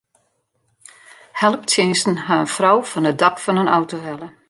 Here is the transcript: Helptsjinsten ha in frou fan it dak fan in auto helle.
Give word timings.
Helptsjinsten 1.41 2.15
ha 2.25 2.35
in 2.43 2.51
frou 2.55 2.79
fan 2.91 3.09
it 3.11 3.19
dak 3.21 3.35
fan 3.43 3.61
in 3.63 3.73
auto 3.77 3.97
helle. 4.05 4.29